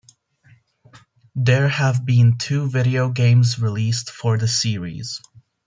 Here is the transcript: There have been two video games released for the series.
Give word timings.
There 1.35 1.67
have 1.69 2.03
been 2.05 2.39
two 2.39 2.67
video 2.67 3.11
games 3.11 3.59
released 3.59 4.09
for 4.09 4.35
the 4.35 4.47
series. 4.47 5.21